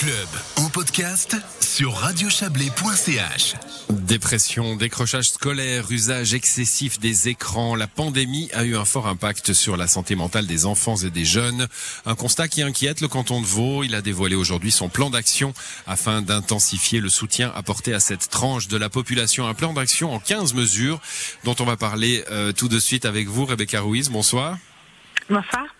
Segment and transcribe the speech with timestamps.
[0.00, 3.54] club en podcast sur radiochablais.ch.
[3.90, 9.76] Dépression, décrochage scolaire, usage excessif des écrans, la pandémie a eu un fort impact sur
[9.76, 11.68] la santé mentale des enfants et des jeunes.
[12.06, 13.84] Un constat qui inquiète le canton de Vaud.
[13.84, 15.52] Il a dévoilé aujourd'hui son plan d'action
[15.86, 19.46] afin d'intensifier le soutien apporté à cette tranche de la population.
[19.48, 20.98] Un plan d'action en 15 mesures
[21.44, 24.08] dont on va parler euh, tout de suite avec vous, Rebecca Ruiz.
[24.08, 24.56] Bonsoir.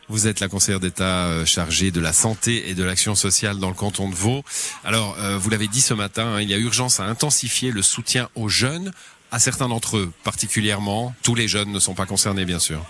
[0.09, 3.69] Vous êtes la conseillère d'État euh, chargée de la santé et de l'action sociale dans
[3.69, 4.43] le canton de Vaud.
[4.85, 7.83] Alors, euh, vous l'avez dit ce matin, hein, il y a urgence à intensifier le
[7.83, 8.93] soutien aux jeunes,
[9.31, 11.15] à certains d'entre eux particulièrement.
[11.23, 12.85] Tous les jeunes ne sont pas concernés, bien sûr.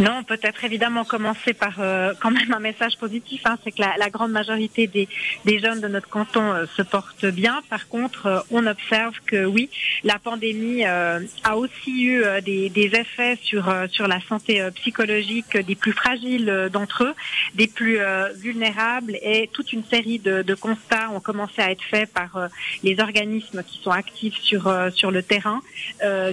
[0.00, 3.42] Non, peut-être évidemment commencer par euh, quand même un message positif.
[3.44, 5.08] Hein, c'est que la, la, grande majorité des,
[5.44, 7.60] des, jeunes de notre canton euh, se portent bien.
[7.68, 9.68] Par contre, euh, on observe que oui,
[10.02, 11.20] la pandémie a
[11.54, 17.14] aussi eu des, des, effets sur sur la santé psychologique des plus fragiles d'entre eux,
[17.54, 17.98] des plus
[18.36, 22.48] vulnérables, et toute une série de, de, constats ont commencé à être faits par
[22.82, 25.60] les organismes qui sont actifs sur sur le terrain,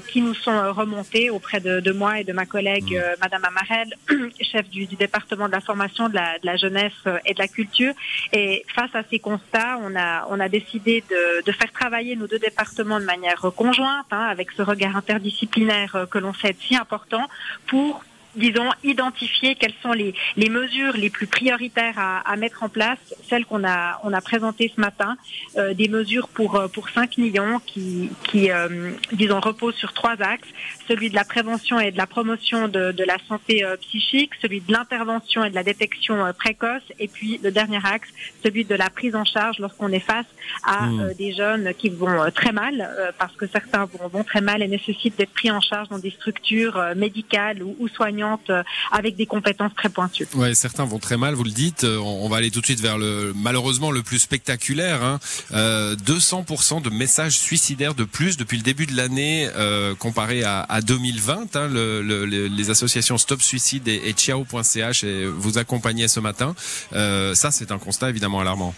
[0.07, 3.19] qui nous sont remontés auprès de, de, moi et de ma collègue mmh.
[3.21, 3.89] Madame Marel,
[4.41, 7.93] chef du, département de la formation, de la, jeunesse euh, et de la culture.
[8.33, 11.03] Et face à ces constats, on a, décidé
[11.45, 16.05] de, faire travailler nos deux départements de manière conjointe, hein, avec ce regard interdisciplinaire euh,
[16.05, 17.25] que l'on sait si important,
[17.67, 18.03] pour
[18.37, 22.99] disons, identifier quelles sont les, les mesures les plus prioritaires à, à mettre en place,
[23.29, 25.17] celles qu'on a, on a présentées ce matin,
[25.57, 30.21] euh, des mesures pour, euh, pour 5 millions qui, qui euh, disons, reposent sur trois
[30.21, 30.47] axes,
[30.87, 34.61] celui de la prévention et de la promotion de, de la santé euh, psychique, celui
[34.61, 38.09] de l'intervention et de la détection euh, précoce, et puis le dernier axe,
[38.43, 40.25] celui de la prise en charge lorsqu'on est face
[40.63, 41.13] à mmh.
[41.17, 45.17] des jeunes qui vont très mal, parce que certains vont, vont, très mal et nécessitent
[45.17, 49.73] d'être pris en charge dans des structures médicales ou, ou soignantes euh, avec des compétences
[49.75, 50.27] très pointues.
[50.33, 51.83] Ouais, certains vont très mal, vous le dites.
[51.83, 55.03] Euh, on va aller tout de suite vers le malheureusement le plus spectaculaire.
[55.03, 55.19] Hein.
[55.53, 59.49] Euh, 200% de messages suicidaires de plus depuis le début de l'année
[59.99, 61.55] comparé à, à 2020.
[61.55, 61.67] Hein.
[61.67, 66.55] Le, le, les associations Stop Suicide et, et Ciao.ch vous accompagnaient ce matin.
[66.91, 68.73] Ça, c'est un constat évidemment alarmant.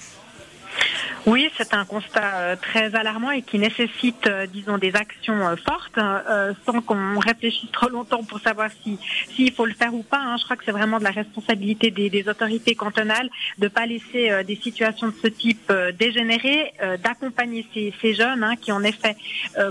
[1.29, 5.55] Oui, c'est un constat euh, très alarmant et qui nécessite, euh, disons, des actions euh,
[5.57, 6.23] fortes, hein,
[6.65, 8.97] sans qu'on réfléchisse trop longtemps pour savoir si
[9.35, 10.17] s'il faut le faire ou pas.
[10.17, 10.37] Hein.
[10.39, 13.29] Je crois que c'est vraiment de la responsabilité des, des autorités cantonales
[13.59, 16.73] de pas laisser des situations de ce type dégénérer,
[17.03, 19.15] d'accompagner ces, ces, jeunes hein, qui, en effet,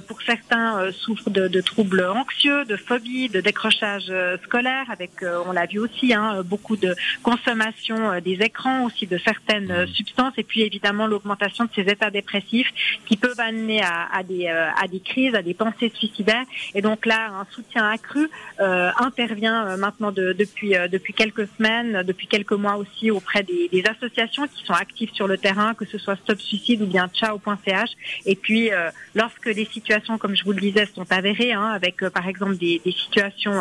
[0.06, 4.12] pour certains, souffrent de, de, troubles anxieux, de phobie, de décrochage
[4.44, 5.10] scolaire, avec,
[5.46, 10.44] on l'a vu aussi, hein, beaucoup de consommation des écrans, aussi de certaines substances, et
[10.44, 12.68] puis évidemment l'augmentation de ces états dépressifs
[13.06, 16.44] qui peuvent amener à, des, euh, à des crises, à des pensées suicidaires.
[16.74, 22.02] Et donc là, un soutien accru euh, intervient euh, maintenant de, depuis, depuis quelques semaines,
[22.02, 25.84] depuis quelques mois aussi auprès des, des, associations qui sont actives sur le terrain, que
[25.84, 27.90] ce soit Stop Suicide ou bien Ciao.ch.
[28.26, 28.70] Et puis,
[29.14, 32.80] lorsque les situations, comme je vous le disais, sont avérées, hein, avec par exemple des,
[32.84, 33.54] des situations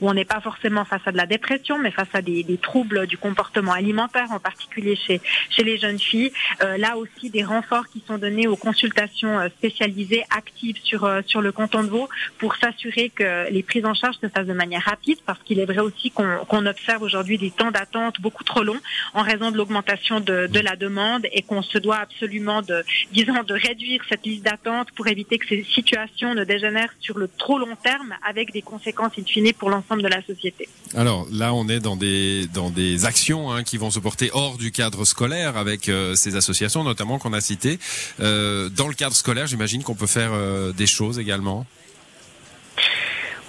[0.00, 2.58] où on n'est pas forcément face à de la dépression, mais face à des, des
[2.58, 7.88] troubles du comportement alimentaire, en particulier chez, chez les jeunes filles, là aussi des renforts
[7.88, 12.08] qui sont donnés aux consultations euh, spécialisées actives sur euh, sur le canton de Vaud
[12.38, 15.66] pour s'assurer que les prises en charge se fassent de manière rapide parce qu'il est
[15.66, 18.80] vrai aussi qu'on observe aujourd'hui des temps d'attente beaucoup trop longs
[19.14, 23.54] en raison de l'augmentation de, la demande et qu'on se doit absolument de disons de
[23.54, 27.76] réduire cette liste d'attente pour éviter que ces situations ne dégénèrent sur le trop long
[27.82, 30.68] terme avec des conséquences in fine pour l'ensemble de la société.
[30.94, 34.58] Alors là on est dans des dans des actions hein, qui vont se porter hors
[34.58, 37.78] du cadre scolaire avec euh, ces associations notamment qu'on a cité.
[38.20, 41.66] Euh, dans le cadre scolaire, j'imagine qu'on peut faire euh, des choses également.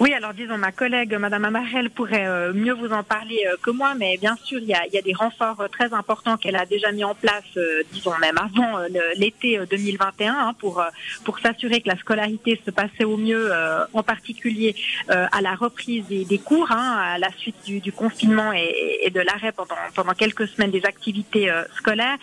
[0.02, 3.70] Oui, alors disons, ma collègue, Madame Amarel, pourrait euh, mieux vous en parler euh, que
[3.70, 6.36] moi, mais bien sûr, il y a, il y a des renforts euh, très importants
[6.36, 7.44] qu'elle a déjà mis en place,
[7.92, 8.80] disons même avant
[9.14, 10.82] l'été 2021, hein, pour
[11.22, 13.52] pour s'assurer que la scolarité se passait au mieux,
[13.92, 14.74] en particulier
[15.08, 19.10] à la reprise des, des cours, hein, à la suite du, du confinement et, et
[19.10, 22.18] de l'arrêt pendant pendant quelques semaines des activités scolaires.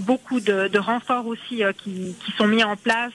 [0.00, 3.12] beaucoup de, de, renforts aussi qui, qui, sont mis en place,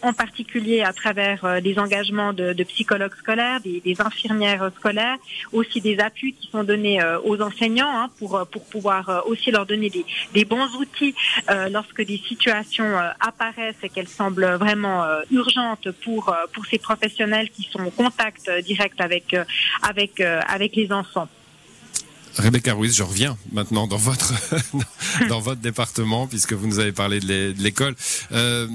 [0.00, 5.16] en particulier à travers des engagements de, de psychologues scolaires, des, des, infirmières scolaires,
[5.52, 9.20] aussi des appuis qui sont donnés euh, aux enseignants hein, pour euh, pour pouvoir euh,
[9.26, 11.14] aussi leur donner des, des bons outils
[11.50, 16.78] euh, lorsque des situations euh, apparaissent et qu'elles semblent vraiment euh, urgentes pour pour ces
[16.78, 19.36] professionnels qui sont en contact direct avec
[19.82, 21.28] avec avec les enfants.
[22.36, 24.32] Rebecca Ruiz, je reviens maintenant dans votre
[25.28, 27.94] dans votre département puisque vous nous avez parlé de l'école.
[28.32, 28.66] Euh,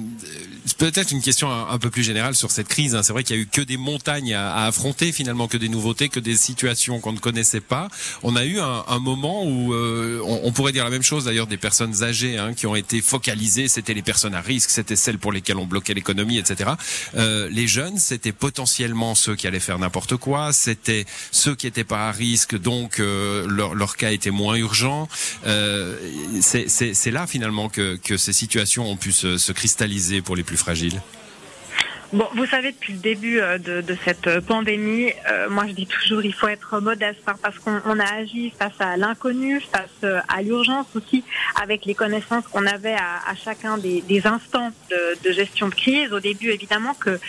[0.77, 2.95] Peut-être une question un, peu plus générale sur cette crise.
[2.95, 3.03] Hein.
[3.03, 6.09] C'est vrai qu'il y a eu que des montagnes à, affronter finalement, que des nouveautés,
[6.09, 7.89] que des situations qu'on ne connaissait pas.
[8.23, 11.47] On a eu un, moment où euh, on, on, pourrait dire la même chose d'ailleurs
[11.47, 13.67] des personnes âgées hein, qui ont été focalisées.
[13.67, 16.71] C'était les personnes à risque, c'était celles pour lesquelles on bloquait l'économie, etc.
[17.15, 20.53] Euh, les jeunes, c'était potentiellement ceux qui allaient faire n'importe quoi.
[20.53, 25.07] C'était ceux qui n'étaient pas à risque, donc euh, leur, cas était moins urgent.
[25.45, 25.97] Euh,
[26.41, 31.01] c'est là finalement que, ces situations ont pu se cristalliser pour les plus fragiles.
[32.11, 35.73] Bon, vous savez, depuis le début euh, de, de cette euh, pandémie, euh, moi je
[35.73, 40.11] dis toujours il faut être modeste hein, parce qu'on a agi face à l'inconnu, face
[40.27, 41.23] à l'urgence aussi,
[41.61, 45.75] avec les connaissances qu'on avait à, à, chacun des, des instants de, de, gestion de
[45.75, 46.11] crise.
[46.11, 47.19] Au début, évidemment, que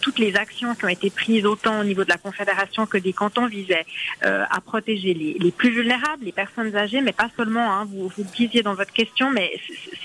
[0.00, 3.12] toutes les actions qui ont été prises autant au niveau de la Confédération que des
[3.12, 3.86] cantons visaient
[4.22, 8.24] à protéger les, les, plus vulnérables, les personnes âgées, mais pas seulement, hein, vous, vous
[8.24, 9.52] le disiez dans votre question, mais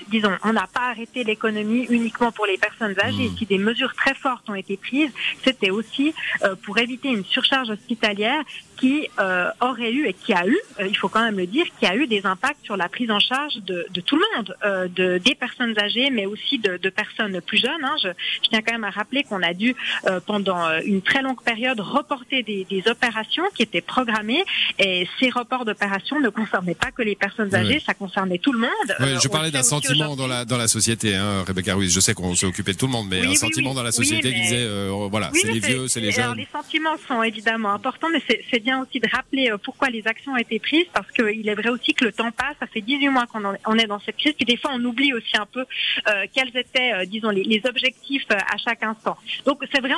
[0.08, 3.28] disons, on n'a pas arrêté l'économie uniquement pour les personnes âgées.
[3.28, 3.36] Mmh.
[3.38, 5.12] Si des mesures très fortes ont été prises,
[5.44, 8.42] c'était aussi euh, pour éviter une surcharge hospitalière
[8.82, 11.64] qui euh, aurait eu et qui a eu, euh, il faut quand même le dire,
[11.78, 14.56] qui a eu des impacts sur la prise en charge de, de tout le monde,
[14.64, 17.84] euh, de, des personnes âgées, mais aussi de, de personnes plus jeunes.
[17.84, 17.94] Hein.
[18.02, 18.08] Je,
[18.42, 19.76] je, tiens quand même à rappeler qu'on a dû,
[20.06, 24.44] euh, pendant une très longue période, reporter des, des, opérations qui étaient programmées,
[24.80, 28.58] et ces reports d'opérations ne concernaient pas que les personnes âgées, ça concernait tout le
[28.58, 28.88] monde.
[28.98, 31.94] Oui, je parlais d'un sentiment dans la dans la société, hein, Rebecca Ruiz.
[31.94, 34.32] Je sais qu'on s'est occupé de tout le monde, mais un sentiment dans la société
[34.32, 34.66] qui disait,
[35.08, 36.24] voilà, c'est les vieux, c'est les jeunes.
[36.24, 40.06] Alors, les sentiments sont évidemment importants, mais c'est bien aussi de rappeler euh, pourquoi les
[40.06, 42.80] actions ont été prises, parce qu'il est vrai aussi que le temps passe, ça fait
[42.80, 45.60] 18 mois qu'on est dans cette crise, et des fois on oublie aussi un peu
[46.08, 49.16] euh, quels étaient, euh, disons, les, objectifs à chaque instant.
[49.46, 49.94] Donc c'est vrai,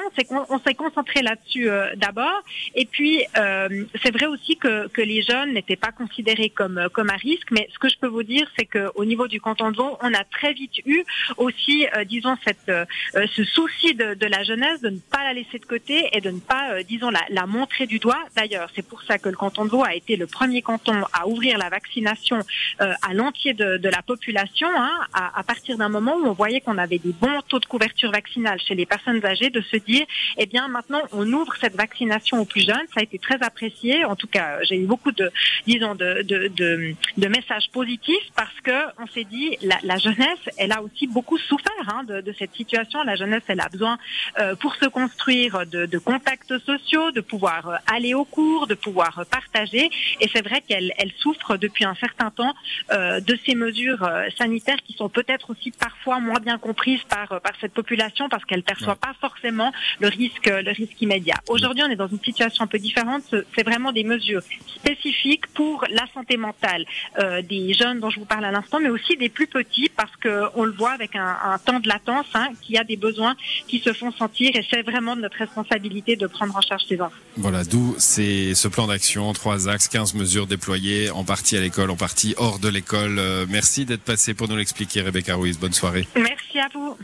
[0.50, 2.42] on s'est concentré là-dessus d'abord,
[2.74, 7.16] et puis c'est vrai aussi que, que les jeunes n'étaient pas considérés comme, comme à
[7.16, 9.96] risque, mais ce que je peux vous dire, c'est qu'au niveau du canton de Vaud,
[10.02, 11.02] on a très vite eu
[11.38, 12.70] aussi, disons, cette,
[13.14, 16.30] ce souci de, de, la jeunesse de ne pas la laisser de côté et de
[16.30, 18.22] ne pas, disons, la montrer du doigt.
[18.36, 21.26] D'ailleurs, c'est pour ça que le canton de Vaud a été le premier canton à
[21.26, 22.38] ouvrir la vaccination
[22.80, 26.78] euh, à l'entier de, la population, hein, à, partir d'un moment où on voyait qu'on
[26.78, 30.04] avait des bons taux de couverture vaccinale chez les personnes âgées, de se dire,
[30.38, 32.86] eh bien maintenant on ouvre cette vaccination aux plus jeunes.
[32.92, 34.04] Ça a été très apprécié.
[34.04, 35.30] En tout cas, j'ai eu beaucoup de,
[35.66, 41.38] disons, de, messages positifs parce que on s'est dit, la, jeunesse, elle a aussi beaucoup
[41.38, 43.02] souffert hein, de, de, cette situation.
[43.02, 43.98] La jeunesse, elle a besoin
[44.38, 48.74] euh, pour se construire de, de contacts sociaux, de pouvoir euh, aller au cours, de
[48.74, 49.90] pouvoir partager.
[50.20, 52.54] Et c'est vrai qu'elle elle souffre depuis un certain temps
[52.92, 57.40] euh, de ces mesures euh, sanitaires qui sont peut-être aussi parfois moins bien comprises par
[57.40, 61.38] par cette population parce qu'elle perçoit pas forcément le risque le risque immédiat.
[61.48, 63.22] Aujourd'hui, on est dans une situation un peu différente.
[63.54, 64.42] C'est vraiment des mesures
[64.76, 66.84] spécifiques pour la santé mentale
[67.18, 70.14] euh, des jeunes dont je vous parle à l'instant, mais aussi des plus petits parce
[70.16, 72.96] que on le voit avec un, un temps de latence, hein, qu'il y a des
[72.96, 73.34] besoins
[73.68, 77.00] qui se font sentir et c'est vraiment de notre responsabilité de prendre en charge ces
[77.00, 77.14] enfants.
[77.36, 77.94] Voilà, d'où
[78.34, 82.34] c'est ce plan d'action, trois axes, 15 mesures déployées, en partie à l'école, en partie
[82.36, 83.18] hors de l'école.
[83.18, 85.58] Euh, merci d'être passé pour nous l'expliquer, Rebecca Ruiz.
[85.58, 86.08] Bonne soirée.
[86.16, 86.96] Merci à vous.